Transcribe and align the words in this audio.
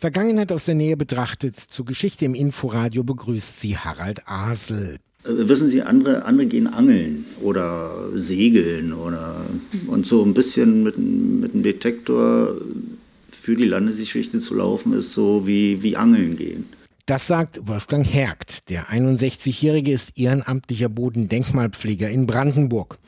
Vergangenheit 0.00 0.52
aus 0.52 0.64
der 0.64 0.76
Nähe 0.76 0.96
betrachtet, 0.96 1.56
zur 1.56 1.84
Geschichte 1.84 2.24
im 2.24 2.36
Inforadio 2.36 3.02
begrüßt 3.02 3.58
sie 3.58 3.76
Harald 3.76 4.28
Asel. 4.28 4.98
Äh, 5.24 5.48
wissen 5.48 5.66
Sie, 5.66 5.82
andere, 5.82 6.24
andere 6.24 6.46
gehen 6.46 6.68
angeln 6.68 7.24
oder 7.42 8.08
segeln 8.14 8.92
oder 8.92 9.44
und 9.88 10.06
so 10.06 10.24
ein 10.24 10.34
bisschen 10.34 10.84
mit, 10.84 10.96
mit 10.98 11.52
einem 11.52 11.64
Detektor 11.64 12.54
für 13.32 13.56
die 13.56 13.64
Landesgeschichte 13.64 14.38
zu 14.38 14.54
laufen, 14.54 14.92
ist 14.92 15.14
so 15.14 15.48
wie, 15.48 15.82
wie 15.82 15.96
Angeln 15.96 16.36
gehen. 16.36 16.66
Das 17.06 17.26
sagt 17.26 17.66
Wolfgang 17.66 18.06
Hergt. 18.06 18.68
Der 18.70 18.90
61-Jährige 18.90 19.92
ist 19.92 20.16
ehrenamtlicher 20.16 20.90
Bodendenkmalpfleger 20.90 22.08
in 22.08 22.26
Brandenburg 22.26 22.98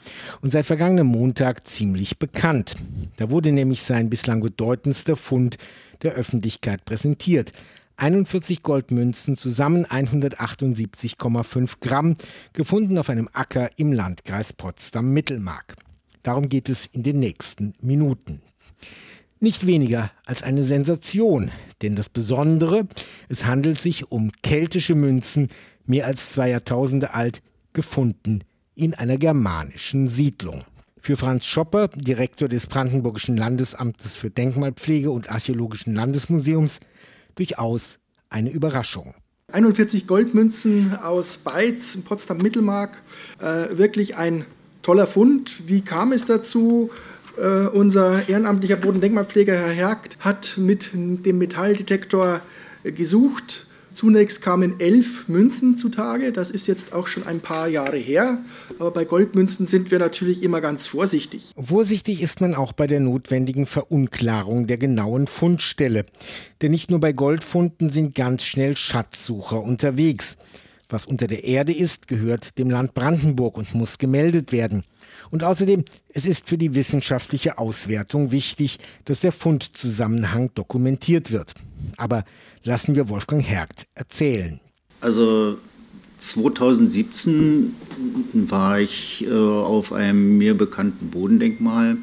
und 0.41 0.51
seit 0.51 0.67
vergangenem 0.67 1.07
Montag 1.07 1.69
ziemlich 1.69 2.19
bekannt. 2.19 2.75
Da 3.19 3.31
wurde 3.31 3.53
nämlich 3.53 3.83
sein 3.83 4.11
bislang 4.11 4.41
bedeutendster 4.41 5.15
Fund 5.15 5.57
der 6.03 6.12
Öffentlichkeit 6.12 6.85
präsentiert. 6.85 7.53
41 7.96 8.62
Goldmünzen, 8.62 9.37
zusammen 9.37 9.84
178,5 9.84 11.75
Gramm, 11.80 12.16
gefunden 12.55 12.97
auf 12.97 13.11
einem 13.11 13.29
Acker 13.33 13.70
im 13.77 13.92
Landkreis 13.92 14.55
Potsdam-Mittelmark. 14.55 15.77
Darum 16.23 16.48
geht 16.48 16.69
es 16.69 16.87
in 16.87 17.02
den 17.02 17.20
nächsten 17.20 17.75
Minuten. 17.80 18.41
Nicht 19.39 19.66
weniger 19.66 20.11
als 20.27 20.42
eine 20.42 20.65
Sensation, 20.65 21.51
denn 21.83 21.97
das 21.97 22.09
Besondere, 22.09 22.87
es 23.28 23.47
handelt 23.47 23.80
sich 23.80 24.11
um 24.11 24.33
keltische 24.42 24.95
Münzen, 24.95 25.48
mehr 25.87 26.06
als 26.06 26.33
zwei 26.33 26.51
Jahrtausende 26.51 27.14
alt, 27.14 27.42
gefunden 27.73 28.41
in 28.75 28.95
einer 28.95 29.17
germanischen 29.17 30.09
Siedlung. 30.09 30.64
Für 31.03 31.17
Franz 31.17 31.47
Schopper, 31.47 31.89
Direktor 31.89 32.47
des 32.47 32.67
Brandenburgischen 32.67 33.37
Landesamtes 33.37 34.17
für 34.17 34.29
Denkmalpflege 34.29 35.11
und 35.11 35.31
Archäologischen 35.31 35.95
Landesmuseums, 35.95 36.81
durchaus 37.37 37.99
eine 38.29 38.51
Überraschung. 38.51 39.15
41 39.51 40.07
Goldmünzen 40.07 40.95
aus 41.03 41.39
Beiz, 41.39 41.97
Potsdam-Mittelmark, 42.05 43.03
äh, 43.41 43.79
wirklich 43.79 44.17
ein 44.17 44.45
toller 44.83 45.07
Fund. 45.07 45.62
Wie 45.67 45.81
kam 45.81 46.12
es 46.12 46.27
dazu? 46.27 46.91
Äh, 47.39 47.67
unser 47.69 48.29
ehrenamtlicher 48.29 48.77
Bodendenkmalpfleger 48.77 49.55
Herr 49.55 49.73
Hergt 49.73 50.19
hat 50.20 50.59
mit 50.59 50.91
dem 50.92 51.39
Metalldetektor 51.39 52.42
gesucht. 52.85 53.67
Zunächst 54.01 54.41
kamen 54.41 54.81
elf 54.81 55.29
Münzen 55.29 55.77
zutage. 55.77 56.33
Das 56.33 56.51
ist 56.51 56.67
jetzt 56.67 56.95
auch 56.95 57.06
schon 57.06 57.27
ein 57.27 57.41
paar 57.41 57.69
Jahre 57.69 57.98
her. 57.98 58.39
Aber 58.79 58.92
bei 58.92 59.05
Goldmünzen 59.05 59.67
sind 59.67 59.91
wir 59.91 59.98
natürlich 59.98 60.42
immer 60.42 60.62
ganz 60.62 60.87
vorsichtig. 60.87 61.53
Vorsichtig 61.62 62.23
ist 62.23 62.41
man 62.41 62.55
auch 62.55 62.73
bei 62.73 62.87
der 62.87 63.01
notwendigen 63.01 63.67
Verunklarung 63.67 64.67
der 64.67 64.79
genauen 64.79 65.27
Fundstelle. 65.27 66.07
Denn 66.62 66.70
nicht 66.70 66.91
nur 66.91 66.98
bei 66.98 67.12
Goldfunden 67.12 67.91
sind 67.91 68.15
ganz 68.15 68.42
schnell 68.42 68.75
Schatzsucher 68.75 69.62
unterwegs. 69.62 70.39
Was 70.91 71.06
unter 71.06 71.28
der 71.28 71.44
Erde 71.44 71.72
ist, 71.72 72.08
gehört 72.08 72.58
dem 72.58 72.69
Land 72.69 72.94
Brandenburg 72.94 73.56
und 73.56 73.74
muss 73.74 73.98
gemeldet 73.98 74.50
werden. 74.50 74.83
Und 75.30 75.44
außerdem, 75.44 75.84
es 76.08 76.27
ist 76.27 76.48
für 76.48 76.58
die 76.58 76.74
wissenschaftliche 76.74 77.58
Auswertung 77.58 78.33
wichtig, 78.33 78.78
dass 79.05 79.20
der 79.20 79.33
Fundzusammenhang 79.33 80.50
dokumentiert 80.55 81.30
wird. 81.30 81.55
Aber 81.96 82.24
lassen 82.64 82.96
wir 82.96 83.08
Wolfgang 83.08 83.42
Hergt 83.42 83.86
erzählen. 83.94 84.61
Also 85.00 85.58
2017 86.18 87.74
war 88.33 88.80
ich 88.80 89.24
äh, 89.27 89.33
auf 89.33 89.92
einem 89.92 90.38
mir 90.38 90.56
bekannten 90.56 91.11
Bodendenkmal 91.11 91.96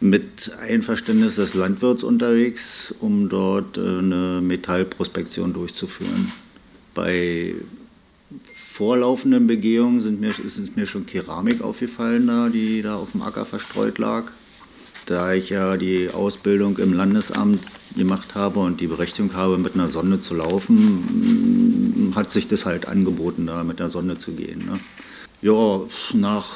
mit 0.00 0.52
Einverständnis 0.60 1.36
des 1.36 1.54
Landwirts 1.54 2.04
unterwegs, 2.04 2.94
um 3.00 3.28
dort 3.28 3.78
äh, 3.78 3.80
eine 3.80 4.40
Metallprospektion 4.42 5.52
durchzuführen. 5.52 6.32
Bei 6.94 7.54
vorlaufenden 8.52 9.46
Begehungen 9.46 10.00
sind 10.00 10.20
mir, 10.20 10.30
ist 10.30 10.76
mir 10.76 10.86
schon 10.86 11.06
Keramik 11.06 11.62
aufgefallen, 11.62 12.26
da, 12.26 12.48
die 12.48 12.82
da 12.82 12.96
auf 12.96 13.12
dem 13.12 13.22
Acker 13.22 13.44
verstreut 13.44 13.98
lag. 13.98 14.24
Da 15.06 15.34
ich 15.34 15.50
ja 15.50 15.76
die 15.76 16.10
Ausbildung 16.10 16.78
im 16.78 16.92
Landesamt 16.92 17.60
gemacht 17.96 18.34
habe 18.34 18.60
und 18.60 18.80
die 18.80 18.86
Berechtigung 18.86 19.34
habe, 19.34 19.58
mit 19.58 19.74
einer 19.74 19.88
Sonde 19.88 20.20
zu 20.20 20.34
laufen, 20.34 22.10
mm, 22.10 22.14
hat 22.14 22.30
sich 22.30 22.48
das 22.48 22.66
halt 22.66 22.86
angeboten, 22.86 23.46
da 23.46 23.64
mit 23.64 23.80
der 23.80 23.88
Sonde 23.88 24.16
zu 24.16 24.32
gehen. 24.32 24.64
Ne? 24.64 24.80
Ja, 25.42 25.80
nach 26.14 26.46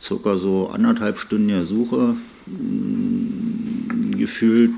circa 0.00 0.38
so 0.38 0.68
anderthalb 0.68 1.18
Stunden 1.18 1.48
der 1.48 1.64
Suche 1.64 2.14
mm, 2.46 4.16
gefühlt 4.16 4.72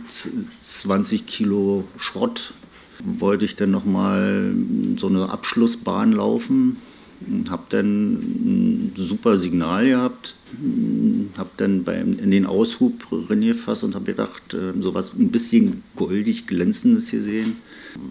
20 0.60 1.26
Kilo 1.26 1.84
Schrott 1.98 2.54
wollte 3.04 3.44
ich 3.44 3.56
dann 3.56 3.70
nochmal 3.70 4.54
so 4.97 5.06
eine 5.09 5.31
Abschlussbahn 5.31 6.12
laufen. 6.12 6.76
Habe 7.50 7.64
dann 7.70 8.12
ein 8.12 8.92
super 8.94 9.38
Signal 9.38 9.88
gehabt, 9.88 10.36
habe 11.36 11.50
dann 11.56 11.82
beim, 11.82 12.16
in 12.16 12.31
den 12.31 12.47
Aushub 12.47 13.09
reingefasst 13.10 13.82
und 13.82 13.97
habe 13.97 14.04
gedacht, 14.04 14.54
äh, 14.54 14.81
so 14.81 14.94
was 14.94 15.14
ein 15.14 15.32
bisschen 15.32 15.82
goldig 15.97 16.47
glänzendes 16.47 17.10
gesehen, 17.10 17.56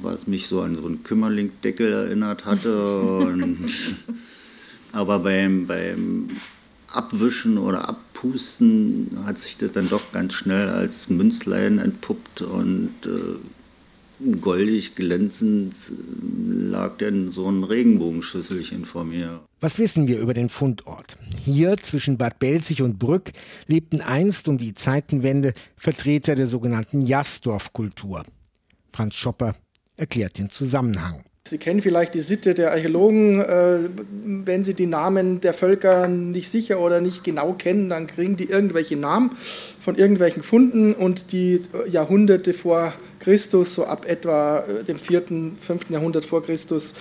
was 0.02 0.28
mich 0.28 0.48
so 0.48 0.59
an 0.59 0.75
so 0.75 0.86
einen 0.86 1.04
Kümmerlingdeckel 1.04 1.94
erinnert 1.94 2.44
hatte. 2.44 3.08
Und, 3.19 3.69
aber 4.92 5.19
beim, 5.19 5.68
beim 5.68 6.31
Abwischen 6.92 7.58
oder 7.58 7.88
Abpusten 7.88 9.18
hat 9.25 9.38
sich 9.38 9.56
das 9.56 9.72
dann 9.72 9.90
doch 9.90 10.12
ganz 10.12 10.34
schnell 10.34 10.68
als 10.68 11.09
Münzlein 11.09 11.80
entpuppt 11.80 12.42
und 12.42 12.92
äh, 13.06 13.38
goldig 14.42 14.96
glänzend 14.96 15.76
lag 16.50 16.98
denn 16.98 17.30
so 17.30 17.50
ein 17.50 17.64
Regenbogenschüsselchen 17.64 18.86
vor 18.86 19.04
mir. 19.04 19.42
Was 19.60 19.80
wissen 19.80 20.08
wir 20.08 20.20
über 20.20 20.34
den 20.34 20.50
Fundort? 20.50 21.18
Hier 21.44 21.78
zwischen 21.78 22.18
Bad 22.18 22.40
Belzig 22.40 22.82
und 22.82 23.00
Brück 23.00 23.32
lebten 23.68 24.02
einst 24.02 24.48
um 24.48 24.58
die 24.58 24.74
Zeitenwende 24.74 25.54
Vertreter 25.76 26.36
der 26.36 26.48
sogenannten 26.48 27.02
Jasdorf-Kultur. 27.02 28.24
Franz 28.92 29.16
Schopper 29.16 29.56
erklärt 29.96 30.38
den 30.38 30.50
Zusammenhang. 30.50 31.24
Sie 31.50 31.58
kennen 31.58 31.81
vielleicht 31.81 32.13
die 32.13 32.22
Sitte 32.22 32.53
der 32.53 32.72
Archäologen. 32.72 33.41
Äh, 33.41 33.80
wenn 34.46 34.63
Sie 34.63 34.74
die 34.74 34.85
Namen 34.85 35.41
der 35.41 35.53
Völker 35.53 36.08
nicht 36.08 36.50
sicher 36.50 36.80
oder 36.80 37.02
nicht 37.02 37.24
genau 37.24 37.53
kennen, 37.53 37.90
dann 37.90 38.08
kriegen 38.08 38.35
die 38.35 38.50
irgendwelche 38.50 38.96
Namen 38.96 39.31
von 39.80 39.96
irgendwelchen 39.96 40.44
Funden 40.44 40.94
und 40.94 41.31
die 41.31 41.62
Jahrhunderte 41.90 42.53
vor 42.53 42.94
Christus, 43.19 43.75
so 43.75 43.86
ab 43.86 44.06
etwa 44.07 44.59
äh, 44.59 44.84
dem 44.84 44.97
4., 44.97 45.24
5. 45.59 45.90
Jahrhundert 45.90 46.25
vor 46.25 46.44
Christus 46.44 46.94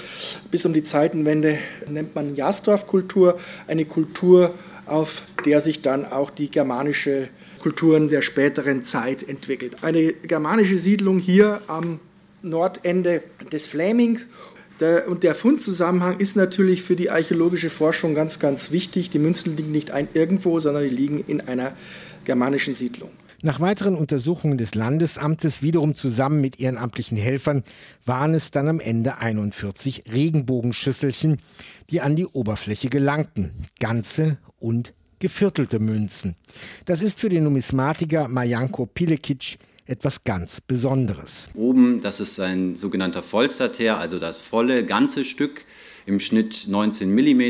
bis 0.51 0.65
um 0.67 0.73
die 0.73 0.83
Zeitenwende, 0.83 1.59
nennt 1.89 2.15
man 2.15 2.35
Jasdorf-Kultur, 2.37 3.39
eine 3.67 3.85
Kultur, 3.85 4.55
auf 4.87 5.25
der 5.45 5.61
sich 5.61 5.83
dann 5.83 6.05
auch 6.05 6.31
die 6.31 6.51
germanische 6.51 7.29
Kulturen 7.61 8.09
der 8.09 8.23
späteren 8.23 8.85
Zeit 8.85 9.29
entwickelt. 9.29 9.83
Eine 9.83 10.13
germanische 10.13 10.79
Siedlung 10.79 11.19
hier 11.19 11.61
am 11.67 12.01
Nordende 12.49 13.23
des 13.53 13.67
Flämings. 13.67 14.29
Der, 14.81 15.09
und 15.09 15.23
der 15.23 15.35
Fundzusammenhang 15.35 16.19
ist 16.19 16.37
natürlich 16.37 16.83
für 16.83 16.97
die 16.97 17.11
archäologische 17.11 17.71
Forschung 17.71 18.15
ganz, 18.15 18.39
ganz 18.39 18.73
wichtig. 18.73 19.09
Die 19.11 19.19
Münzen 19.19 19.57
liegen 19.57 19.73
nicht 19.73 19.91
ein 19.91 20.09
irgendwo, 20.13 20.59
sondern 20.59 20.85
die 20.85 20.91
liegen 20.91 21.25
in 21.27 21.41
einer 21.41 21.75
germanischen 22.25 22.75
Siedlung. 22.75 23.11
Nach 23.43 23.61
weiteren 23.61 23.95
Untersuchungen 23.95 24.59
des 24.59 24.75
Landesamtes, 24.75 25.63
wiederum 25.63 25.95
zusammen 25.95 26.41
mit 26.41 26.59
ehrenamtlichen 26.59 27.17
Helfern, 27.17 27.65
waren 28.05 28.35
es 28.35 28.51
dann 28.51 28.69
am 28.69 28.81
Ende 28.81 29.19
41 29.19 30.05
Regenbogenschüsselchen, 30.11 31.41
die 31.91 32.01
an 32.01 32.17
die 32.17 32.27
Oberfläche 32.27 32.89
gelangten. 32.89 33.53
Ganze 33.79 34.39
und 34.59 34.95
geviertelte 35.19 35.81
Münzen. 35.81 36.37
Das 36.87 37.01
ist 37.01 37.21
für 37.21 37.29
den 37.29 37.45
Numismatiker 37.45 38.29
Majanko 38.29 38.87
Pilekic 38.87 39.59
etwas 39.87 40.25
ganz 40.25 40.61
Besonderes. 40.61 41.49
Oben, 41.55 42.01
das 42.01 42.21
ist 42.21 42.39
ein 42.41 42.77
sogenannter 42.77 43.23
Vollstater, 43.23 43.99
also 43.99 44.19
das 44.19 44.41
volle 44.41 44.85
ganze 44.85 45.25
Stück 45.25 45.65
im 46.07 46.21
Schnitt 46.21 46.67
19 46.69 47.13
mm, 47.13 47.43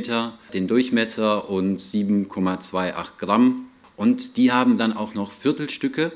den 0.53 0.67
Durchmesser 0.67 1.49
und 1.49 1.79
7,28 1.79 3.19
Gramm. 3.19 3.67
Und 3.97 4.37
die 4.37 4.53
haben 4.53 4.77
dann 4.77 4.93
auch 4.93 5.15
noch 5.15 5.31
Viertelstücke. 5.31 6.13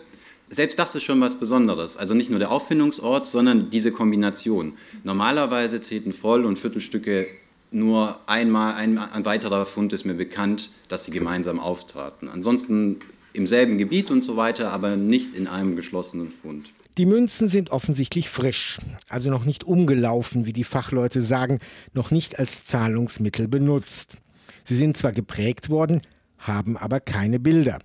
Selbst 0.48 0.78
das 0.78 0.94
ist 0.94 1.04
schon 1.04 1.20
was 1.20 1.36
Besonderes. 1.36 1.96
Also 1.96 2.14
nicht 2.14 2.30
nur 2.30 2.38
der 2.38 2.50
Auffindungsort, 2.50 3.26
sondern 3.26 3.70
diese 3.70 3.92
Kombination. 3.92 4.74
Normalerweise 5.04 5.80
treten 5.80 6.12
Voll- 6.12 6.44
und 6.44 6.58
Viertelstücke 6.58 7.28
nur 7.72 8.18
einmal, 8.26 8.74
ein, 8.74 8.98
ein 8.98 9.24
weiterer 9.24 9.64
Fund 9.64 9.92
ist 9.92 10.04
mir 10.04 10.14
bekannt, 10.14 10.70
dass 10.88 11.04
sie 11.04 11.12
gemeinsam 11.12 11.60
auftraten. 11.60 12.28
Ansonsten 12.28 12.98
im 13.32 13.46
selben 13.46 13.78
Gebiet 13.78 14.10
und 14.10 14.22
so 14.22 14.36
weiter, 14.36 14.72
aber 14.72 14.96
nicht 14.96 15.34
in 15.34 15.46
einem 15.46 15.76
geschlossenen 15.76 16.30
Fund. 16.30 16.72
Die 16.98 17.06
Münzen 17.06 17.48
sind 17.48 17.70
offensichtlich 17.70 18.28
frisch, 18.28 18.78
also 19.08 19.30
noch 19.30 19.44
nicht 19.44 19.64
umgelaufen, 19.64 20.44
wie 20.44 20.52
die 20.52 20.64
Fachleute 20.64 21.22
sagen, 21.22 21.60
noch 21.94 22.10
nicht 22.10 22.38
als 22.38 22.64
Zahlungsmittel 22.64 23.48
benutzt. 23.48 24.16
Sie 24.64 24.76
sind 24.76 24.96
zwar 24.96 25.12
geprägt 25.12 25.70
worden, 25.70 26.02
haben 26.38 26.76
aber 26.76 27.00
keine 27.00 27.38
Bilder. 27.38 27.78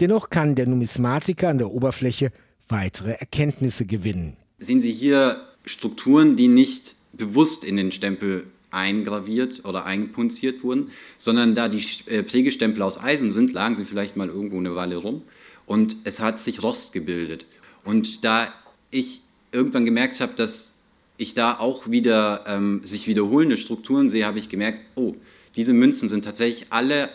Dennoch 0.00 0.30
kann 0.30 0.54
der 0.54 0.66
Numismatiker 0.66 1.48
an 1.48 1.58
der 1.58 1.70
Oberfläche 1.70 2.30
weitere 2.68 3.12
Erkenntnisse 3.12 3.84
gewinnen. 3.84 4.36
Sehen 4.58 4.80
Sie 4.80 4.92
hier 4.92 5.40
Strukturen, 5.64 6.36
die 6.36 6.48
nicht 6.48 6.94
bewusst 7.12 7.64
in 7.64 7.76
den 7.76 7.92
Stempel 7.92 8.44
eingraviert 8.70 9.64
oder 9.64 9.84
einpunziert 9.84 10.62
wurden, 10.62 10.90
sondern 11.18 11.54
da 11.54 11.68
die 11.68 11.84
äh, 12.06 12.22
Prägestempel 12.22 12.82
aus 12.82 12.98
Eisen 13.00 13.30
sind, 13.30 13.52
lagen 13.52 13.74
sie 13.74 13.84
vielleicht 13.84 14.16
mal 14.16 14.28
irgendwo 14.28 14.58
eine 14.58 14.74
Weile 14.74 14.96
rum 14.96 15.22
und 15.66 15.96
es 16.04 16.20
hat 16.20 16.38
sich 16.38 16.62
Rost 16.62 16.92
gebildet. 16.92 17.46
Und 17.84 18.24
da 18.24 18.52
ich 18.90 19.20
irgendwann 19.52 19.84
gemerkt 19.84 20.20
habe, 20.20 20.34
dass 20.34 20.72
ich 21.16 21.34
da 21.34 21.58
auch 21.58 21.90
wieder 21.90 22.44
ähm, 22.46 22.80
sich 22.84 23.06
wiederholende 23.06 23.56
Strukturen 23.56 24.10
sehe, 24.10 24.26
habe 24.26 24.38
ich 24.38 24.48
gemerkt, 24.48 24.80
oh, 24.96 25.14
diese 25.56 25.72
Münzen 25.72 26.08
sind 26.08 26.24
tatsächlich 26.24 26.66
alle 26.70 27.08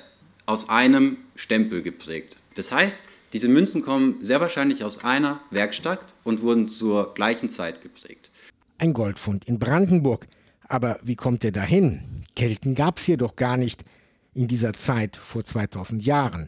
aus 0.46 0.70
einem 0.70 1.18
Stempel 1.36 1.82
geprägt. 1.82 2.38
Das 2.56 2.72
heißt, 2.72 3.10
diese 3.34 3.48
Münzen 3.48 3.84
kommen 3.84 4.18
sehr 4.22 4.42
wahrscheinlich 4.42 4.84
aus 4.84 5.04
einer 5.04 5.40
Werkstatt 5.52 6.02
und 6.24 6.42
wurden 6.42 6.68
zur 6.68 7.14
gleichen 7.14 7.50
Zeit 7.50 7.82
geprägt. 7.82 8.30
Ein 8.78 8.94
Goldfund 8.94 9.46
in 9.48 9.60
Brandenburg. 9.60 10.28
Aber 10.72 11.00
wie 11.04 11.18
kommt 11.18 11.44
er 11.44 11.52
dahin? 11.52 12.00
Kelten 12.34 12.76
gab 12.76 12.98
es 12.98 13.04
hier 13.04 13.18
doch 13.18 13.36
gar 13.36 13.58
nicht 13.58 13.84
in 14.34 14.48
dieser 14.48 14.72
Zeit 14.72 15.18
vor 15.18 15.44
2000 15.44 16.02
Jahren. 16.02 16.48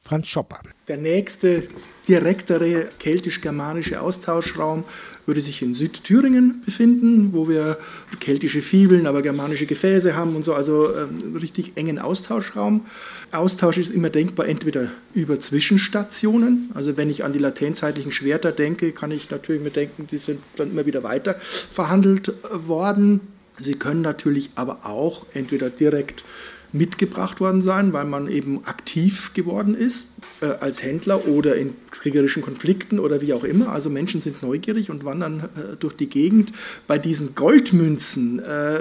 Franz 0.00 0.26
Schopper. 0.26 0.58
Der 0.88 0.96
nächste 0.96 1.68
direktere 2.08 2.88
keltisch-germanische 2.98 4.00
Austauschraum 4.00 4.82
würde 5.26 5.40
sich 5.40 5.62
in 5.62 5.74
Südthüringen 5.74 6.62
befinden, 6.64 7.32
wo 7.32 7.48
wir 7.48 7.78
keltische 8.18 8.62
Fibeln, 8.62 9.06
aber 9.06 9.22
germanische 9.22 9.66
Gefäße 9.66 10.16
haben 10.16 10.34
und 10.34 10.44
so, 10.44 10.54
also 10.54 10.92
ähm, 10.96 11.36
richtig 11.36 11.76
engen 11.76 12.00
Austauschraum. 12.00 12.84
Austausch 13.30 13.78
ist 13.78 13.90
immer 13.90 14.10
denkbar 14.10 14.48
entweder 14.48 14.88
über 15.14 15.38
Zwischenstationen, 15.38 16.72
also 16.74 16.96
wenn 16.96 17.08
ich 17.08 17.22
an 17.22 17.32
die 17.32 17.38
lateinzeitlichen 17.38 18.10
Schwerter 18.10 18.50
denke, 18.50 18.90
kann 18.90 19.12
ich 19.12 19.30
natürlich 19.30 19.62
mir 19.62 19.70
denken, 19.70 20.08
die 20.08 20.18
sind 20.18 20.40
dann 20.56 20.72
immer 20.72 20.84
wieder 20.84 21.04
weiter 21.04 21.36
verhandelt 21.38 22.34
worden. 22.66 23.20
Sie 23.62 23.74
können 23.74 24.02
natürlich 24.02 24.50
aber 24.54 24.84
auch 24.84 25.26
entweder 25.34 25.70
direkt 25.70 26.24
mitgebracht 26.72 27.40
worden 27.40 27.60
sein, 27.60 27.92
weil 27.92 28.06
man 28.06 28.28
eben 28.28 28.64
aktiv 28.64 29.34
geworden 29.34 29.74
ist 29.74 30.08
äh, 30.40 30.46
als 30.46 30.82
Händler 30.82 31.28
oder 31.28 31.54
in 31.56 31.74
kriegerischen 31.90 32.42
Konflikten 32.42 32.98
oder 32.98 33.20
wie 33.20 33.34
auch 33.34 33.44
immer. 33.44 33.68
Also 33.68 33.90
Menschen 33.90 34.22
sind 34.22 34.42
neugierig 34.42 34.90
und 34.90 35.04
wandern 35.04 35.40
äh, 35.40 35.76
durch 35.78 35.94
die 35.94 36.08
Gegend. 36.08 36.52
Bei 36.86 36.98
diesen 36.98 37.34
Goldmünzen 37.34 38.38
äh, 38.38 38.80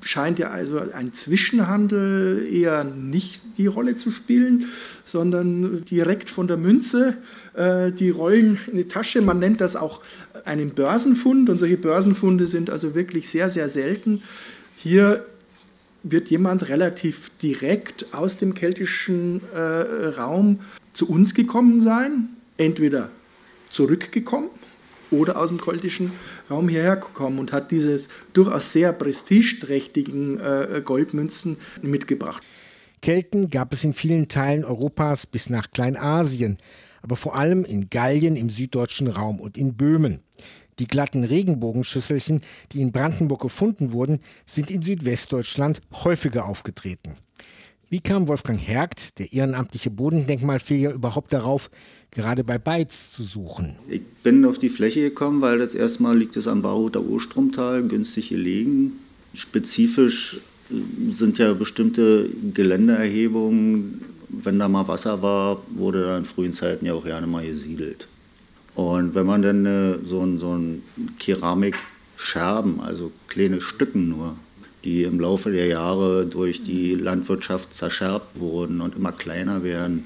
scheint 0.00 0.38
ja 0.38 0.48
also 0.48 0.80
ein 0.92 1.12
Zwischenhandel 1.12 2.48
eher 2.50 2.84
nicht 2.84 3.42
die 3.58 3.66
Rolle 3.66 3.96
zu 3.96 4.10
spielen, 4.10 4.66
sondern 5.04 5.84
direkt 5.84 6.30
von 6.30 6.48
der 6.48 6.56
Münze 6.56 7.18
äh, 7.54 7.92
die 7.92 8.08
rollen 8.08 8.58
in 8.68 8.78
die 8.78 8.88
Tasche. 8.88 9.20
Man 9.20 9.38
nennt 9.38 9.60
das 9.60 9.76
auch 9.76 10.00
einen 10.44 10.70
Börsenfund 10.70 11.50
und 11.50 11.58
solche 11.58 11.76
Börsenfunde 11.76 12.46
sind 12.46 12.70
also 12.70 12.94
wirklich 12.94 13.28
sehr, 13.28 13.50
sehr 13.50 13.68
selten. 13.68 14.22
Hier 14.76 15.26
wird 16.10 16.30
jemand 16.30 16.68
relativ 16.68 17.30
direkt 17.42 18.12
aus 18.12 18.36
dem 18.36 18.54
keltischen 18.54 19.42
äh, 19.54 19.58
Raum 19.58 20.60
zu 20.92 21.08
uns 21.08 21.34
gekommen 21.34 21.80
sein, 21.80 22.30
entweder 22.56 23.10
zurückgekommen 23.70 24.50
oder 25.10 25.38
aus 25.38 25.48
dem 25.48 25.60
keltischen 25.60 26.12
Raum 26.50 26.68
hierher 26.68 26.96
gekommen 26.96 27.38
und 27.38 27.52
hat 27.52 27.70
dieses 27.70 28.08
durchaus 28.32 28.72
sehr 28.72 28.92
prestigeträchtigen 28.92 30.40
äh, 30.40 30.82
Goldmünzen 30.84 31.56
mitgebracht. 31.82 32.42
Kelten 33.00 33.48
gab 33.50 33.72
es 33.72 33.84
in 33.84 33.92
vielen 33.92 34.28
Teilen 34.28 34.64
Europas 34.64 35.26
bis 35.26 35.50
nach 35.50 35.70
Kleinasien, 35.70 36.58
aber 37.02 37.16
vor 37.16 37.36
allem 37.36 37.64
in 37.64 37.90
Gallien 37.90 38.36
im 38.36 38.50
süddeutschen 38.50 39.08
Raum 39.08 39.40
und 39.40 39.56
in 39.56 39.74
Böhmen. 39.74 40.20
Die 40.78 40.86
glatten 40.86 41.24
Regenbogenschüsselchen, 41.24 42.42
die 42.72 42.80
in 42.80 42.92
Brandenburg 42.92 43.42
gefunden 43.42 43.92
wurden, 43.92 44.20
sind 44.46 44.70
in 44.70 44.82
Südwestdeutschland 44.82 45.80
häufiger 45.92 46.46
aufgetreten. 46.46 47.16
Wie 47.90 48.00
kam 48.00 48.28
Wolfgang 48.28 48.60
Hergt, 48.60 49.18
der 49.18 49.32
ehrenamtliche 49.32 49.90
Bodendenkmalpfleger, 49.90 50.92
überhaupt 50.92 51.32
darauf, 51.32 51.70
gerade 52.10 52.44
bei 52.44 52.58
Beiz 52.58 53.12
zu 53.12 53.22
suchen? 53.22 53.76
Ich 53.88 54.02
bin 54.22 54.44
auf 54.44 54.58
die 54.58 54.68
Fläche 54.68 55.00
gekommen, 55.00 55.40
weil 55.40 55.58
das 55.58 55.74
erstmal 55.74 56.16
liegt 56.16 56.36
es 56.36 56.46
am 56.46 56.60
Bauhuter 56.60 57.00
Urstromtal, 57.00 57.82
günstig 57.84 58.28
gelegen. 58.28 58.98
Spezifisch 59.32 60.38
äh, 60.70 61.12
sind 61.12 61.38
ja 61.38 61.54
bestimmte 61.54 62.28
Geländeerhebungen, 62.52 64.04
wenn 64.28 64.58
da 64.58 64.68
mal 64.68 64.86
Wasser 64.86 65.22
war, 65.22 65.62
wurde 65.70 66.02
da 66.04 66.18
in 66.18 66.26
frühen 66.26 66.52
Zeiten 66.52 66.84
ja 66.84 66.92
auch 66.92 67.04
gerne 67.04 67.26
mal 67.26 67.46
gesiedelt. 67.46 68.06
Und 68.78 69.16
wenn 69.16 69.26
man 69.26 69.42
dann 69.42 69.66
äh, 69.66 69.98
so 70.04 70.20
ein, 70.20 70.38
so 70.38 70.56
ein 70.56 70.84
Keramikscherben, 71.18 72.80
also 72.80 73.10
kleine 73.26 73.60
Stücken 73.60 74.08
nur, 74.08 74.36
die 74.84 75.02
im 75.02 75.18
Laufe 75.18 75.50
der 75.50 75.66
Jahre 75.66 76.26
durch 76.26 76.62
die 76.62 76.94
Landwirtschaft 76.94 77.74
zerschärbt 77.74 78.38
wurden 78.38 78.80
und 78.80 78.94
immer 78.94 79.10
kleiner 79.10 79.64
werden, 79.64 80.04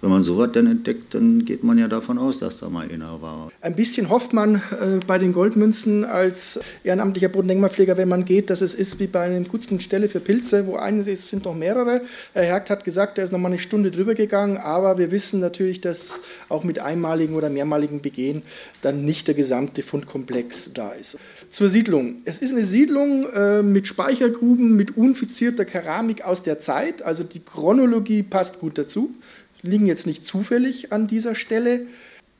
wenn 0.00 0.10
man 0.10 0.22
sowas 0.22 0.50
dann 0.52 0.66
entdeckt, 0.66 1.14
dann 1.14 1.44
geht 1.44 1.64
man 1.64 1.76
ja 1.76 1.88
davon 1.88 2.18
aus, 2.18 2.38
dass 2.38 2.58
da 2.58 2.68
mal 2.68 2.88
einer 2.88 3.20
war. 3.20 3.50
Ein 3.60 3.74
bisschen 3.74 4.08
hofft 4.08 4.32
man 4.32 4.56
äh, 4.56 5.00
bei 5.04 5.18
den 5.18 5.32
Goldmünzen 5.32 6.04
als 6.04 6.60
ehrenamtlicher 6.84 7.28
Bodendenkmalpfleger, 7.28 7.96
wenn 7.96 8.08
man 8.08 8.24
geht, 8.24 8.50
dass 8.50 8.60
es 8.60 8.74
ist 8.74 9.00
wie 9.00 9.08
bei 9.08 9.22
einer 9.22 9.40
guten 9.48 9.80
Stelle 9.80 10.08
für 10.08 10.20
Pilze, 10.20 10.66
wo 10.66 10.76
eines 10.76 11.08
ist, 11.08 11.28
sind 11.28 11.44
noch 11.44 11.54
mehrere. 11.54 12.02
Herr 12.32 12.44
Hergt 12.44 12.70
hat 12.70 12.84
gesagt, 12.84 13.18
er 13.18 13.24
ist 13.24 13.32
noch 13.32 13.40
mal 13.40 13.48
eine 13.48 13.58
Stunde 13.58 13.90
drüber 13.90 14.14
gegangen, 14.14 14.56
aber 14.56 14.98
wir 14.98 15.10
wissen 15.10 15.40
natürlich, 15.40 15.80
dass 15.80 16.22
auch 16.48 16.62
mit 16.62 16.78
einmaligen 16.78 17.34
oder 17.34 17.50
mehrmaligen 17.50 18.00
Begehen 18.00 18.42
dann 18.82 19.04
nicht 19.04 19.26
der 19.26 19.34
gesamte 19.34 19.82
Fundkomplex 19.82 20.72
da 20.74 20.92
ist. 20.92 21.18
Zur 21.50 21.68
Siedlung. 21.68 22.18
Es 22.24 22.38
ist 22.38 22.52
eine 22.52 22.62
Siedlung 22.62 23.26
äh, 23.30 23.62
mit 23.62 23.88
Speichergruben, 23.88 24.76
mit 24.76 24.96
unfizierter 24.96 25.64
Keramik 25.64 26.24
aus 26.24 26.44
der 26.44 26.60
Zeit, 26.60 27.02
also 27.02 27.24
die 27.24 27.40
Chronologie 27.40 28.22
passt 28.22 28.60
gut 28.60 28.78
dazu 28.78 29.14
liegen 29.62 29.86
jetzt 29.86 30.06
nicht 30.06 30.24
zufällig 30.24 30.92
an 30.92 31.06
dieser 31.06 31.34
Stelle. 31.34 31.86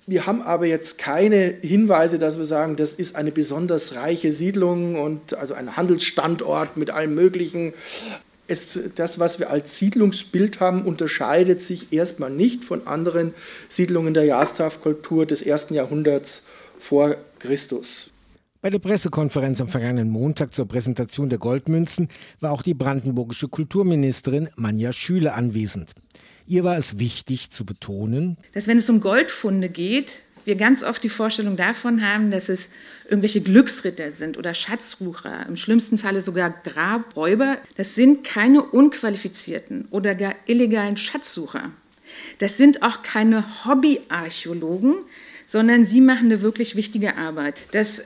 Wir 0.06 0.26
haben 0.26 0.40
aber 0.40 0.66
jetzt 0.66 0.96
keine 0.96 1.54
Hinweise, 1.60 2.18
dass 2.18 2.38
wir 2.38 2.46
sagen, 2.46 2.76
das 2.76 2.94
ist 2.94 3.14
eine 3.14 3.30
besonders 3.30 3.94
reiche 3.94 4.32
Siedlung 4.32 4.98
und 4.98 5.34
also 5.34 5.54
ein 5.54 5.76
Handelsstandort 5.76 6.76
mit 6.76 6.90
allem 6.90 7.14
Möglichen. 7.14 7.74
Es, 8.46 8.80
das, 8.94 9.18
was 9.18 9.38
wir 9.38 9.50
als 9.50 9.78
Siedlungsbild 9.78 10.60
haben, 10.60 10.86
unterscheidet 10.86 11.60
sich 11.60 11.92
erstmal 11.92 12.30
nicht 12.30 12.64
von 12.64 12.86
anderen 12.86 13.34
Siedlungen 13.68 14.14
der 14.14 14.24
Jahrstaff-Kultur 14.24 15.26
des 15.26 15.42
ersten 15.42 15.74
Jahrhunderts 15.74 16.44
vor 16.78 17.16
Christus. 17.38 18.10
Bei 18.62 18.70
der 18.70 18.78
Pressekonferenz 18.78 19.60
am 19.60 19.68
vergangenen 19.68 20.10
Montag 20.10 20.54
zur 20.54 20.66
Präsentation 20.66 21.28
der 21.28 21.38
Goldmünzen 21.38 22.08
war 22.40 22.52
auch 22.52 22.62
die 22.62 22.74
brandenburgische 22.74 23.48
Kulturministerin 23.48 24.48
Manja 24.56 24.92
Schüle 24.92 25.34
anwesend. 25.34 25.92
Ihr 26.48 26.64
war 26.64 26.78
es 26.78 26.98
wichtig 26.98 27.50
zu 27.50 27.66
betonen, 27.66 28.38
dass 28.52 28.66
wenn 28.66 28.78
es 28.78 28.88
um 28.88 29.00
Goldfunde 29.00 29.68
geht, 29.68 30.22
wir 30.46 30.56
ganz 30.56 30.82
oft 30.82 31.04
die 31.04 31.10
Vorstellung 31.10 31.56
davon 31.56 32.02
haben, 32.02 32.30
dass 32.30 32.48
es 32.48 32.70
irgendwelche 33.04 33.42
Glücksritter 33.42 34.10
sind 34.10 34.38
oder 34.38 34.54
Schatzrucher, 34.54 35.44
im 35.46 35.56
schlimmsten 35.56 35.98
Falle 35.98 36.22
sogar 36.22 36.48
Grabräuber. 36.48 37.58
Das 37.76 37.94
sind 37.94 38.24
keine 38.24 38.62
unqualifizierten 38.62 39.88
oder 39.90 40.14
gar 40.14 40.34
illegalen 40.46 40.96
Schatzsucher. 40.96 41.70
Das 42.38 42.56
sind 42.56 42.82
auch 42.82 43.02
keine 43.02 43.44
Hobbyarchäologen, 43.66 44.94
sondern 45.44 45.84
sie 45.84 46.00
machen 46.00 46.26
eine 46.26 46.40
wirklich 46.40 46.76
wichtige 46.76 47.18
Arbeit. 47.18 47.56
Das 47.72 48.04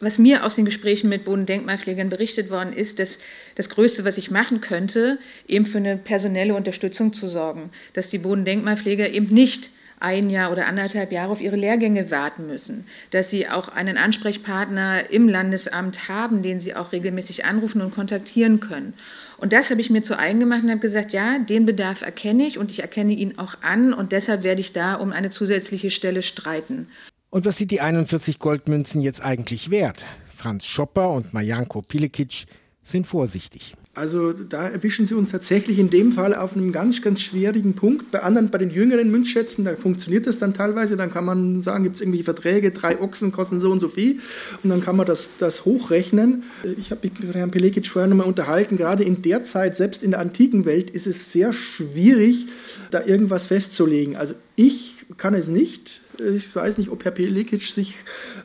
was 0.00 0.18
mir 0.18 0.44
aus 0.44 0.56
den 0.56 0.64
Gesprächen 0.64 1.08
mit 1.08 1.24
Bodendenkmalpflegern 1.24 2.08
berichtet 2.08 2.50
worden 2.50 2.72
ist, 2.72 2.98
dass 2.98 3.18
das 3.54 3.70
Größte, 3.70 4.04
was 4.04 4.18
ich 4.18 4.30
machen 4.30 4.60
könnte, 4.60 5.18
eben 5.48 5.66
für 5.66 5.78
eine 5.78 5.96
personelle 5.96 6.54
Unterstützung 6.54 7.12
zu 7.12 7.26
sorgen, 7.26 7.70
dass 7.92 8.10
die 8.10 8.18
Bodendenkmalpfleger 8.18 9.10
eben 9.10 9.32
nicht 9.32 9.70
ein 9.98 10.28
Jahr 10.28 10.52
oder 10.52 10.66
anderthalb 10.66 11.10
Jahre 11.10 11.32
auf 11.32 11.40
ihre 11.40 11.56
Lehrgänge 11.56 12.10
warten 12.10 12.46
müssen, 12.46 12.84
dass 13.10 13.30
sie 13.30 13.48
auch 13.48 13.68
einen 13.68 13.96
Ansprechpartner 13.96 15.10
im 15.10 15.28
Landesamt 15.28 16.08
haben, 16.08 16.42
den 16.42 16.60
sie 16.60 16.74
auch 16.74 16.92
regelmäßig 16.92 17.44
anrufen 17.44 17.80
und 17.80 17.94
kontaktieren 17.94 18.60
können. 18.60 18.92
Und 19.38 19.52
das 19.52 19.70
habe 19.70 19.80
ich 19.80 19.90
mir 19.90 20.02
zu 20.02 20.18
eigen 20.18 20.40
gemacht 20.40 20.62
und 20.62 20.70
habe 20.70 20.80
gesagt, 20.80 21.12
ja, 21.12 21.38
den 21.38 21.66
Bedarf 21.66 22.02
erkenne 22.02 22.46
ich 22.46 22.58
und 22.58 22.70
ich 22.70 22.80
erkenne 22.80 23.12
ihn 23.12 23.38
auch 23.38 23.54
an 23.62 23.92
und 23.92 24.12
deshalb 24.12 24.42
werde 24.42 24.60
ich 24.60 24.72
da 24.72 24.94
um 24.94 25.12
eine 25.12 25.30
zusätzliche 25.30 25.90
Stelle 25.90 26.22
streiten. 26.22 26.88
Und 27.36 27.44
was 27.44 27.58
sind 27.58 27.70
die 27.70 27.82
41 27.82 28.38
Goldmünzen 28.38 29.02
jetzt 29.02 29.22
eigentlich 29.22 29.68
wert? 29.70 30.06
Franz 30.38 30.64
Schopper 30.64 31.10
und 31.10 31.34
Majanko 31.34 31.82
Pilekic 31.82 32.46
sind 32.82 33.06
vorsichtig. 33.06 33.74
Also 33.92 34.32
da 34.32 34.66
erwischen 34.66 35.04
Sie 35.04 35.12
uns 35.12 35.32
tatsächlich 35.32 35.78
in 35.78 35.90
dem 35.90 36.12
Fall 36.12 36.34
auf 36.34 36.56
einem 36.56 36.72
ganz, 36.72 37.02
ganz 37.02 37.20
schwierigen 37.20 37.74
Punkt. 37.74 38.10
Bei 38.10 38.22
anderen, 38.22 38.48
bei 38.48 38.56
den 38.56 38.70
jüngeren 38.70 39.10
Münzschätzen, 39.10 39.66
da 39.66 39.76
funktioniert 39.76 40.26
das 40.26 40.38
dann 40.38 40.54
teilweise. 40.54 40.96
Dann 40.96 41.10
kann 41.10 41.26
man 41.26 41.62
sagen, 41.62 41.84
gibt 41.84 41.96
es 41.96 42.00
irgendwelche 42.00 42.24
Verträge, 42.24 42.70
drei 42.70 43.02
Ochsen 43.02 43.32
kosten 43.32 43.60
so 43.60 43.70
und 43.70 43.80
so 43.80 43.88
viel. 43.88 44.20
Und 44.62 44.70
dann 44.70 44.80
kann 44.80 44.96
man 44.96 45.04
das, 45.06 45.28
das 45.38 45.66
hochrechnen. 45.66 46.44
Ich 46.78 46.90
habe 46.90 47.06
mich 47.06 47.20
mit 47.20 47.34
Herrn 47.34 47.50
Pelekic 47.50 47.86
vorher 47.86 48.08
nochmal 48.08 48.28
unterhalten. 48.28 48.78
Gerade 48.78 49.04
in 49.04 49.20
der 49.20 49.44
Zeit, 49.44 49.76
selbst 49.76 50.02
in 50.02 50.12
der 50.12 50.20
antiken 50.20 50.64
Welt, 50.64 50.88
ist 50.88 51.06
es 51.06 51.32
sehr 51.32 51.52
schwierig, 51.52 52.46
da 52.90 53.04
irgendwas 53.04 53.48
festzulegen. 53.48 54.16
Also 54.16 54.32
ich 54.56 54.95
kann 55.16 55.34
es 55.34 55.48
nicht. 55.48 56.00
Ich 56.18 56.54
weiß 56.54 56.78
nicht, 56.78 56.90
ob 56.90 57.04
Herr 57.04 57.10
Pelikic 57.10 57.62
sich 57.62 57.94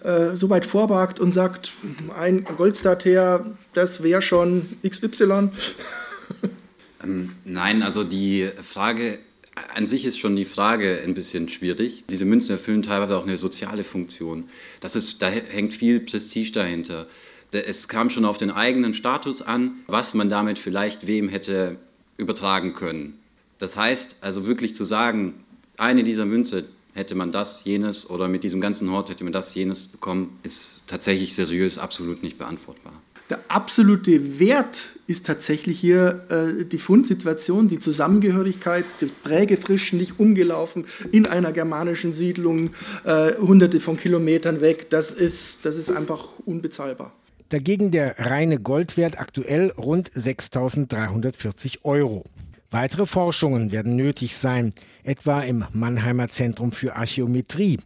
äh, 0.04 0.36
so 0.36 0.50
weit 0.50 0.66
vorwagt 0.66 1.20
und 1.20 1.34
sagt, 1.34 1.74
ein 2.16 2.44
Goldstater, 2.58 3.58
das 3.74 4.04
wäre 4.04 4.22
schon 4.22 4.78
XY. 4.88 5.50
Ähm, 7.04 7.32
nein, 7.46 7.82
also 7.82 8.04
die 8.04 8.48
Frage 8.62 9.18
an 9.74 9.86
sich 9.86 10.06
ist 10.06 10.20
schon 10.20 10.36
die 10.36 10.46
Frage 10.46 11.02
ein 11.04 11.14
bisschen 11.14 11.50
schwierig. 11.50 12.04
Diese 12.10 12.26
Münzen 12.26 12.52
erfüllen 12.52 12.84
teilweise 12.84 13.18
auch 13.18 13.24
eine 13.24 13.38
soziale 13.38 13.84
Funktion. 13.84 14.46
Das 14.80 14.96
ist, 14.96 15.22
da 15.22 15.30
hängt 15.30 15.74
viel 15.74 16.00
Prestige 16.00 16.52
dahinter. 16.52 17.08
Es 17.52 17.88
kam 17.88 18.10
schon 18.10 18.24
auf 18.24 18.38
den 18.38 18.52
eigenen 18.52 18.94
Status 18.94 19.42
an, 19.42 19.74
was 19.88 20.14
man 20.14 20.30
damit 20.30 20.58
vielleicht 20.58 21.08
wem 21.08 21.28
hätte 21.28 21.78
übertragen 22.18 22.74
können. 22.74 23.20
Das 23.58 23.76
heißt 23.76 24.18
also 24.22 24.46
wirklich 24.46 24.74
zu 24.74 24.86
sagen, 24.86 25.34
eine 25.78 26.04
dieser 26.04 26.26
Münze 26.26 26.66
hätte 26.94 27.16
man 27.16 27.32
das, 27.32 27.64
jenes 27.64 28.10
oder 28.10 28.28
mit 28.28 28.44
diesem 28.44 28.62
ganzen 28.62 28.92
Hort 28.92 29.10
hätte 29.10 29.24
man 29.24 29.34
das, 29.34 29.54
jenes 29.56 29.88
bekommen, 29.88 30.40
ist 30.44 30.84
tatsächlich 30.88 31.34
seriös 31.36 31.78
absolut 31.78 32.22
nicht 32.22 32.38
beantwortbar. 32.38 32.94
Der 33.30 33.40
absolute 33.48 34.40
Wert 34.40 34.90
ist 35.08 35.26
tatsächlich 35.26 35.80
hier 35.80 36.26
äh, 36.28 36.66
die 36.66 36.78
Fundsituation, 36.78 37.70
die 37.70 37.80
Zusammengehörigkeit, 37.80 38.84
die 39.00 39.06
Prägefrischen 39.06 40.00
nicht 40.00 40.20
umgelaufen 40.20 40.84
in 41.14 41.28
einer 41.28 41.54
germanischen 41.54 42.12
Siedlung, 42.12 42.72
äh, 43.06 43.36
hunderte 43.38 43.80
von 43.80 43.96
Kilometern 43.96 44.60
weg. 44.60 44.90
Das 44.90 45.12
ist, 45.12 45.66
das 45.66 45.78
ist 45.78 45.90
einfach 45.90 46.28
unbezahlbar. 46.46 47.14
Dagegen 47.48 47.92
der 47.92 48.20
reine 48.20 48.60
Goldwert 48.60 49.18
aktuell 49.18 49.72
rund 49.78 50.12
6.340 50.12 51.84
Euro. 51.84 52.26
Weitere 52.74 53.06
Forschungen 53.06 53.74
werden 53.74 53.98
nötig 53.98 54.38
sein, 54.38 54.74
etwa 55.04 55.42
im 55.42 55.66
Mannheimer 55.74 56.30
Zentrum 56.30 56.72
für 56.72 56.96
Archäometrie. 56.96 57.80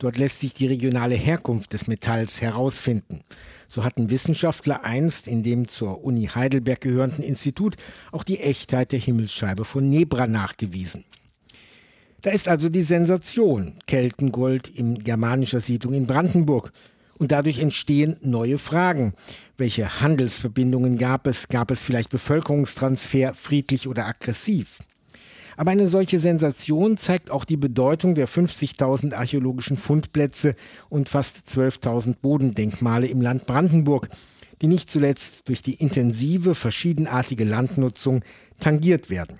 Dort 0.00 0.18
lässt 0.18 0.40
sich 0.40 0.52
die 0.52 0.66
regionale 0.66 1.14
Herkunft 1.14 1.72
des 1.72 1.86
Metalls 1.86 2.42
herausfinden. 2.42 3.20
So 3.68 3.84
hatten 3.84 4.10
Wissenschaftler 4.10 4.84
einst 4.84 5.28
in 5.28 5.44
dem 5.44 5.68
zur 5.68 6.02
Uni 6.04 6.26
Heidelberg 6.26 6.80
gehörenden 6.80 7.22
Institut 7.22 7.76
auch 8.10 8.24
die 8.24 8.40
Echtheit 8.40 8.90
der 8.90 8.98
Himmelsscheibe 8.98 9.64
von 9.64 9.88
Nebra 9.88 10.26
nachgewiesen. 10.26 11.04
Da 12.22 12.30
ist 12.30 12.48
also 12.48 12.68
die 12.68 12.82
Sensation 12.82 13.74
Keltengold 13.86 14.66
in 14.66 15.04
germanischer 15.04 15.60
Siedlung 15.60 15.94
in 15.94 16.08
Brandenburg. 16.08 16.72
Und 17.18 17.32
dadurch 17.32 17.58
entstehen 17.58 18.16
neue 18.20 18.58
Fragen. 18.58 19.14
Welche 19.56 20.00
Handelsverbindungen 20.00 20.98
gab 20.98 21.26
es? 21.26 21.48
Gab 21.48 21.70
es 21.70 21.82
vielleicht 21.82 22.10
Bevölkerungstransfer, 22.10 23.34
friedlich 23.34 23.86
oder 23.86 24.06
aggressiv? 24.06 24.78
Aber 25.56 25.70
eine 25.70 25.86
solche 25.86 26.18
Sensation 26.18 26.96
zeigt 26.96 27.30
auch 27.30 27.44
die 27.44 27.56
Bedeutung 27.56 28.14
der 28.14 28.28
50.000 28.28 29.14
archäologischen 29.14 29.76
Fundplätze 29.76 30.56
und 30.88 31.08
fast 31.08 31.46
12.000 31.48 32.16
Bodendenkmale 32.20 33.06
im 33.06 33.20
Land 33.20 33.46
Brandenburg, 33.46 34.08
die 34.60 34.66
nicht 34.66 34.88
zuletzt 34.88 35.48
durch 35.48 35.62
die 35.62 35.74
intensive, 35.74 36.54
verschiedenartige 36.54 37.44
Landnutzung 37.44 38.22
tangiert 38.60 39.10
werden. 39.10 39.38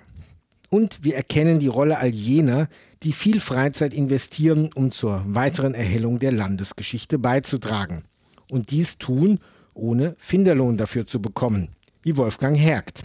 Und 0.73 1.03
wir 1.03 1.13
erkennen 1.13 1.59
die 1.59 1.67
Rolle 1.67 1.99
all 1.99 2.09
jener, 2.09 2.67
die 3.03 3.11
viel 3.11 3.39
Freizeit 3.39 3.93
investieren, 3.93 4.71
um 4.73 4.89
zur 4.89 5.23
weiteren 5.27 5.75
Erhellung 5.75 6.17
der 6.17 6.31
Landesgeschichte 6.31 7.19
beizutragen. 7.19 8.01
Und 8.49 8.71
dies 8.71 8.97
tun, 8.97 9.37
ohne 9.75 10.15
Finderlohn 10.17 10.75
dafür 10.75 11.05
zu 11.05 11.21
bekommen, 11.21 11.67
wie 12.01 12.17
Wolfgang 12.17 12.57
Hergt. 12.57 13.03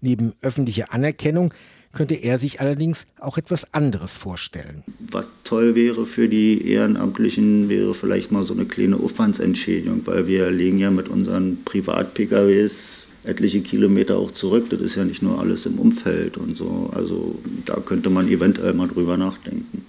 Neben 0.00 0.34
öffentlicher 0.40 0.92
Anerkennung 0.92 1.52
könnte 1.92 2.14
er 2.14 2.38
sich 2.38 2.60
allerdings 2.60 3.08
auch 3.18 3.38
etwas 3.38 3.74
anderes 3.74 4.16
vorstellen. 4.16 4.84
Was 5.10 5.32
toll 5.42 5.74
wäre 5.74 6.06
für 6.06 6.28
die 6.28 6.64
Ehrenamtlichen, 6.70 7.68
wäre 7.68 7.92
vielleicht 7.92 8.30
mal 8.30 8.44
so 8.44 8.54
eine 8.54 8.66
kleine 8.66 8.94
Aufwandsentschädigung, 8.98 10.06
weil 10.06 10.28
wir 10.28 10.48
legen 10.52 10.78
ja 10.78 10.92
mit 10.92 11.08
unseren 11.08 11.64
Privat-PKWs 11.64 13.08
etliche 13.24 13.60
Kilometer 13.60 14.18
auch 14.18 14.32
zurück. 14.32 14.70
Das 14.70 14.80
ist 14.80 14.96
ja 14.96 15.04
nicht 15.04 15.22
nur 15.22 15.38
alles 15.38 15.66
im 15.66 15.78
Umfeld 15.78 16.36
und 16.36 16.56
so. 16.56 16.90
Also 16.94 17.38
da 17.66 17.76
könnte 17.80 18.10
man 18.10 18.28
eventuell 18.28 18.72
mal 18.72 18.88
drüber 18.88 19.16
nachdenken. 19.16 19.84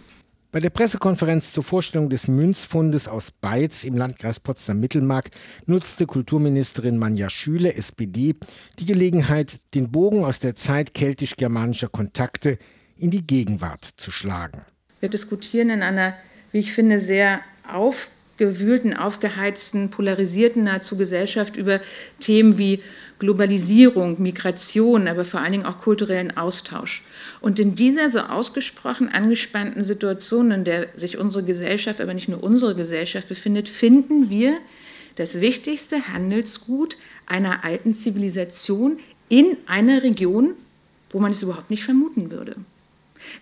Bei 0.54 0.60
der 0.60 0.70
Pressekonferenz 0.70 1.54
zur 1.54 1.64
Vorstellung 1.64 2.10
des 2.10 2.28
Münzfundes 2.28 3.08
aus 3.08 3.32
Beitz 3.32 3.86
im 3.86 3.96
Landkreis 3.96 4.42
Potsdam-Mittelmark 4.42 5.30
nutzte 5.66 6.06
Kulturministerin 6.06 6.98
Manja 6.98 7.30
Schüle, 7.30 7.74
SPD, 7.76 8.36
die 8.78 8.86
Gelegenheit, 8.86 9.62
den 9.74 9.92
Bogen 9.94 10.26
aus 10.26 10.42
der 10.42 10.56
Zeit 10.56 10.94
keltisch-germanischer 10.94 11.88
Kontakte 11.88 12.58
in 12.98 13.12
die 13.12 13.26
Gegenwart 13.26 13.86
zu 13.96 14.12
schlagen. 14.12 14.66
Wir 15.00 15.08
diskutieren 15.08 15.70
in 15.70 15.84
einer, 15.84 16.16
wie 16.52 16.60
ich 16.60 16.74
finde, 16.74 17.00
sehr 17.00 17.40
auf 17.66 18.10
aufgewühlten, 18.42 18.96
aufgeheizten, 18.96 19.92
polarisierten 19.92 20.64
nahezu 20.64 20.98
Gesellschaft 20.98 21.58
über 21.58 21.80
Themen 22.20 22.58
wie 22.58 22.82
Globalisierung, 23.20 24.20
Migration, 24.20 25.08
aber 25.08 25.26
vor 25.26 25.42
allen 25.42 25.52
Dingen 25.52 25.66
auch 25.66 25.80
kulturellen 25.80 26.36
Austausch. 26.36 27.04
Und 27.40 27.60
in 27.60 27.76
dieser 27.76 28.10
so 28.10 28.20
ausgesprochen 28.20 29.10
angespannten 29.10 29.84
Situation, 29.84 30.50
in 30.50 30.64
der 30.64 30.88
sich 30.96 31.20
unsere 31.20 31.44
Gesellschaft, 31.44 32.02
aber 32.02 32.16
nicht 32.16 32.30
nur 32.30 32.44
unsere 32.44 32.74
Gesellschaft 32.74 33.28
befindet, 33.28 33.70
finden 33.70 34.32
wir 34.32 34.58
das 35.16 35.40
wichtigste 35.40 36.08
Handelsgut 36.08 36.98
einer 37.28 37.64
alten 37.64 37.94
Zivilisation 37.94 38.98
in 39.30 39.56
einer 39.68 40.02
Region, 40.02 40.56
wo 41.12 41.20
man 41.20 41.32
es 41.32 41.44
überhaupt 41.44 41.70
nicht 41.70 41.84
vermuten 41.84 42.32
würde. 42.32 42.56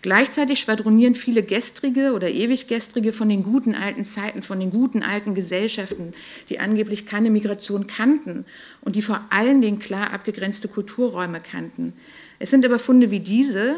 Gleichzeitig 0.02 0.62
schwadronieren 0.62 1.14
viele 1.14 1.44
Gestrige 1.44 2.14
oder 2.14 2.30
ewig 2.30 2.68
Gestrige 2.68 3.12
von 3.12 3.28
den 3.28 3.44
guten 3.44 3.76
alten 3.76 4.06
Zeiten, 4.06 4.44
von 4.44 4.60
den 4.60 4.72
guten 4.72 5.04
alten 5.04 5.36
Gesellschaften, 5.36 6.14
die 6.48 6.60
angeblich 6.60 7.06
keine 7.06 7.30
Migration 7.30 7.86
kannten 7.86 8.46
und 8.82 8.96
die 8.96 9.02
vor 9.02 9.26
allen 9.30 9.62
Dingen 9.62 9.80
klar 9.80 10.14
abgegrenzte 10.14 10.70
Kulturräume 10.70 11.42
kannten. 11.42 11.94
Es 12.40 12.50
sind 12.50 12.66
aber 12.66 12.80
Funde 12.80 13.12
wie 13.12 13.20
diese, 13.20 13.76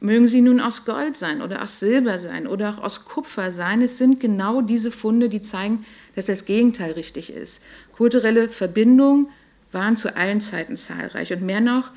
mögen 0.00 0.28
sie 0.28 0.42
nun 0.42 0.60
aus 0.60 0.84
Gold 0.84 1.16
sein 1.16 1.40
oder 1.40 1.62
aus 1.62 1.80
Silber 1.80 2.18
sein 2.18 2.46
oder 2.46 2.74
auch 2.74 2.82
aus 2.82 3.06
Kupfer 3.06 3.50
sein, 3.50 3.80
es 3.80 3.96
sind 3.96 4.20
genau 4.20 4.60
diese 4.60 4.90
Funde, 4.90 5.30
die 5.30 5.40
zeigen, 5.40 5.86
dass 6.14 6.26
das 6.26 6.44
Gegenteil 6.44 6.92
richtig 6.92 7.32
ist. 7.32 7.62
Kulturelle 7.96 8.50
Verbindungen 8.50 9.28
waren 9.72 9.96
zu 9.96 10.14
allen 10.14 10.42
Zeiten 10.42 10.76
zahlreich 10.76 11.32
und 11.32 11.40
mehr 11.42 11.62
noch, 11.62 11.90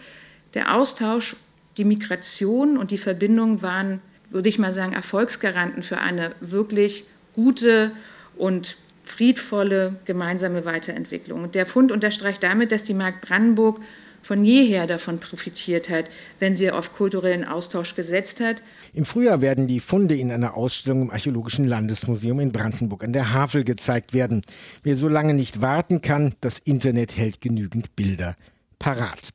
der 0.54 0.74
Austausch 0.74 1.36
die 1.78 1.86
Migration 1.86 2.78
und 2.78 2.92
die 2.92 2.98
Verbindung 2.98 3.62
waren, 3.62 4.02
würde 4.30 4.50
ich 4.50 4.60
mal 4.60 4.74
sagen, 4.74 4.94
Erfolgsgaranten 4.94 5.84
für 5.84 6.00
eine 6.00 6.32
wirklich 6.42 7.06
gute 7.34 7.92
und 8.36 8.78
friedvolle 9.06 9.96
gemeinsame 10.06 10.66
Weiterentwicklung. 10.66 11.44
Und 11.44 11.56
der 11.56 11.66
Fund 11.66 11.92
unterstreicht 11.92 12.44
damit, 12.44 12.72
dass 12.72 12.84
die 12.84 12.94
Mark 12.94 13.22
Brandenburg 13.22 13.80
von 14.22 14.44
jeher 14.44 14.88
davon 14.88 15.20
profitiert 15.20 15.88
hat, 15.90 16.06
wenn 16.40 16.56
sie 16.56 16.70
auf 16.72 16.94
kulturellen 16.94 17.46
Austausch 17.46 17.96
gesetzt 17.96 18.42
hat. 18.42 18.62
Im 18.94 19.06
Frühjahr 19.06 19.40
werden 19.40 19.68
die 19.68 19.80
Funde 19.80 20.16
in 20.16 20.32
einer 20.32 20.58
Ausstellung 20.58 21.04
im 21.04 21.12
Archäologischen 21.12 21.66
Landesmuseum 21.66 22.42
in 22.42 22.52
Brandenburg 22.52 23.06
an 23.06 23.14
der 23.14 23.34
Havel 23.34 23.64
gezeigt 23.64 24.14
werden. 24.14 24.42
Wer 24.84 24.98
so 24.98 25.08
lange 25.08 25.34
nicht 25.34 25.62
warten 25.62 26.02
kann, 26.02 26.34
das 26.42 26.60
Internet 26.60 27.16
hält 27.16 27.40
genügend 27.40 27.96
Bilder 27.96 28.36
parat. 28.80 29.30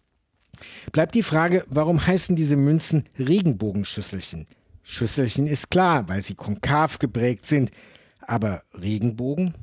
Bleibt 0.92 1.14
die 1.14 1.22
Frage, 1.22 1.64
warum 1.68 2.06
heißen 2.06 2.36
diese 2.36 2.56
Münzen 2.56 3.04
Regenbogenschüsselchen? 3.18 4.46
Schüsselchen 4.82 5.46
ist 5.46 5.70
klar, 5.70 6.08
weil 6.08 6.22
sie 6.22 6.34
konkav 6.34 6.98
geprägt 6.98 7.46
sind, 7.46 7.70
aber 8.20 8.62
Regenbogen? 8.80 9.54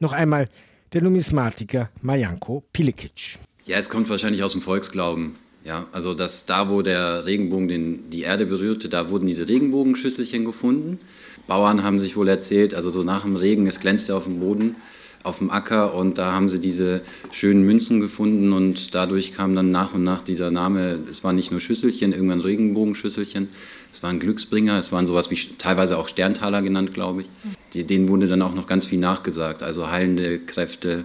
Noch 0.00 0.12
einmal 0.12 0.48
der 0.92 1.02
Numismatiker 1.02 1.90
Majanko 2.00 2.64
Pilikic. 2.72 3.38
Ja, 3.66 3.76
es 3.76 3.90
kommt 3.90 4.08
wahrscheinlich 4.08 4.42
aus 4.42 4.52
dem 4.52 4.62
Volksglauben. 4.62 5.36
Ja, 5.64 5.86
also 5.92 6.14
dass 6.14 6.46
da, 6.46 6.70
wo 6.70 6.80
der 6.80 7.26
Regenbogen 7.26 7.68
den, 7.68 8.10
die 8.10 8.22
Erde 8.22 8.46
berührte, 8.46 8.88
da 8.88 9.10
wurden 9.10 9.26
diese 9.26 9.48
Regenbogenschüsselchen 9.48 10.44
gefunden. 10.44 10.98
Bauern 11.46 11.82
haben 11.82 11.98
sich 11.98 12.16
wohl 12.16 12.28
erzählt, 12.28 12.74
also 12.74 12.90
so 12.90 13.02
nach 13.02 13.22
dem 13.22 13.36
Regen, 13.36 13.66
es 13.66 13.80
glänzte 13.80 14.14
auf 14.14 14.24
dem 14.24 14.40
Boden 14.40 14.76
auf 15.22 15.38
dem 15.38 15.50
Acker 15.50 15.94
und 15.94 16.18
da 16.18 16.32
haben 16.32 16.48
sie 16.48 16.60
diese 16.60 17.02
schönen 17.30 17.64
Münzen 17.64 18.00
gefunden 18.00 18.52
und 18.52 18.94
dadurch 18.94 19.32
kam 19.32 19.54
dann 19.54 19.70
nach 19.70 19.94
und 19.94 20.04
nach 20.04 20.20
dieser 20.20 20.50
Name, 20.50 21.00
es 21.10 21.24
waren 21.24 21.36
nicht 21.36 21.50
nur 21.50 21.60
Schüsselchen, 21.60 22.12
irgendwann 22.12 22.40
Regenbogenschüsselchen, 22.40 23.48
es 23.92 24.02
waren 24.02 24.20
Glücksbringer, 24.20 24.78
es 24.78 24.92
waren 24.92 25.06
sowas 25.06 25.30
wie 25.30 25.38
teilweise 25.58 25.98
auch 25.98 26.08
Sterntaler 26.08 26.62
genannt, 26.62 26.94
glaube 26.94 27.22
ich. 27.22 27.86
denen 27.86 28.08
wurde 28.08 28.26
dann 28.26 28.42
auch 28.42 28.54
noch 28.54 28.66
ganz 28.66 28.86
viel 28.86 28.98
nachgesagt, 28.98 29.62
also 29.62 29.90
heilende 29.90 30.38
Kräfte 30.38 31.04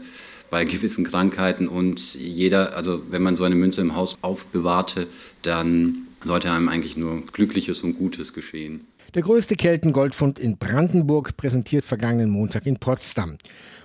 bei 0.49 0.65
gewissen 0.65 1.03
Krankheiten 1.03 1.67
und 1.67 2.13
jeder, 2.13 2.75
also 2.77 3.01
wenn 3.09 3.23
man 3.23 3.35
so 3.35 3.43
eine 3.43 3.55
Münze 3.55 3.81
im 3.81 3.95
Haus 3.95 4.17
aufbewahrte, 4.21 5.07
dann 5.41 6.07
sollte 6.23 6.51
einem 6.51 6.69
eigentlich 6.69 6.95
nur 6.95 7.21
Glückliches 7.25 7.81
und 7.81 7.97
Gutes 7.97 8.33
geschehen. 8.33 8.81
Der 9.15 9.21
größte 9.21 9.55
Keltengoldfund 9.55 10.39
in 10.39 10.57
Brandenburg 10.57 11.37
präsentiert 11.37 11.85
vergangenen 11.85 12.31
Montag 12.31 12.65
in 12.65 12.77
Potsdam. 12.77 13.37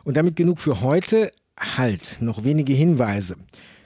Und 0.09 0.17
damit 0.17 0.37
genug 0.37 0.59
für 0.59 0.81
heute. 0.81 1.31
Halt, 1.61 2.17
noch 2.21 2.43
wenige 2.43 2.73
Hinweise. 2.73 3.37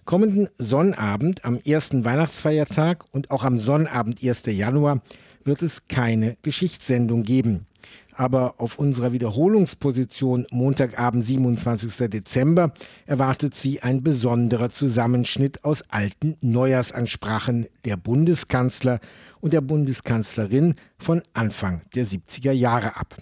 Kommenden 0.05 0.49
Sonnabend 0.57 1.45
am 1.45 1.59
ersten 1.59 2.05
Weihnachtsfeiertag 2.05 3.07
und 3.11 3.33
auch 3.33 3.43
am 3.43 3.59
Sonnabend 3.59 4.23
1. 4.23 4.45
Januar 4.47 5.03
wird 5.43 5.63
es 5.63 5.89
keine 5.89 6.37
Geschichtssendung 6.43 7.25
geben. 7.25 7.67
Aber 8.15 8.55
auf 8.59 8.79
unserer 8.79 9.11
Wiederholungsposition 9.11 10.47
Montagabend 10.53 11.25
27. 11.25 12.09
Dezember 12.09 12.73
erwartet 13.05 13.57
sie 13.57 13.83
ein 13.83 14.05
besonderer 14.05 14.71
Zusammenschnitt 14.71 15.65
aus 15.65 15.83
alten 15.89 16.37
Neujahrsansprachen 16.41 17.67
der 17.85 17.97
Bundeskanzler 17.97 19.01
und 19.41 19.53
der 19.53 19.61
Bundeskanzlerin 19.61 20.77
von 20.99 21.23
Anfang 21.33 21.83
der 21.97 22.07
70er 22.07 22.53
Jahre 22.53 22.95
ab. 22.95 23.17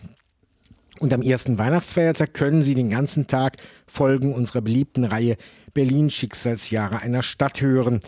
Und 1.01 1.15
am 1.15 1.23
ersten 1.23 1.57
Weihnachtsfeiertag 1.57 2.35
können 2.35 2.63
Sie 2.63 2.75
den 2.75 2.91
ganzen 2.91 3.27
Tag 3.27 3.57
Folgen 3.87 4.35
unserer 4.35 4.61
beliebten 4.61 5.05
Reihe 5.05 5.39
Berlin 5.73 6.11
Schicksalsjahre 6.11 7.01
einer 7.01 7.23
Stadt 7.23 7.63
hören. 7.63 8.01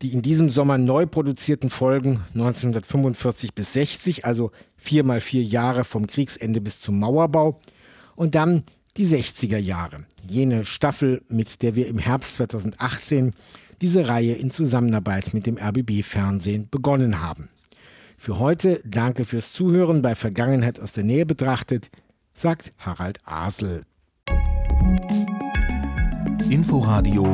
Die 0.00 0.12
in 0.12 0.22
diesem 0.22 0.48
Sommer 0.48 0.78
neu 0.78 1.06
produzierten 1.06 1.70
Folgen 1.70 2.22
1945 2.34 3.52
bis 3.52 3.72
60, 3.72 4.26
also 4.26 4.52
vier 4.76 5.02
mal 5.02 5.20
vier 5.20 5.42
Jahre 5.42 5.82
vom 5.82 6.06
Kriegsende 6.06 6.60
bis 6.60 6.80
zum 6.80 7.00
Mauerbau. 7.00 7.58
Und 8.14 8.36
dann 8.36 8.62
die 8.96 9.08
60er 9.08 9.58
Jahre, 9.58 10.04
jene 10.28 10.64
Staffel, 10.64 11.22
mit 11.28 11.62
der 11.62 11.74
wir 11.74 11.88
im 11.88 11.98
Herbst 11.98 12.34
2018 12.34 13.32
diese 13.80 14.08
Reihe 14.08 14.34
in 14.34 14.52
Zusammenarbeit 14.52 15.34
mit 15.34 15.46
dem 15.46 15.58
RBB 15.58 16.04
Fernsehen 16.04 16.68
begonnen 16.70 17.20
haben. 17.20 17.48
Für 18.16 18.38
heute 18.38 18.80
danke 18.84 19.24
fürs 19.24 19.52
Zuhören 19.52 20.00
bei 20.00 20.14
Vergangenheit 20.14 20.78
aus 20.78 20.92
der 20.92 21.04
Nähe 21.04 21.26
betrachtet 21.26 21.90
sagt 22.36 22.72
Harald 22.78 23.18
Asel. 23.24 23.86
Inforadio 26.50 27.26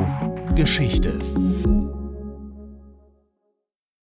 Geschichte 0.55 1.19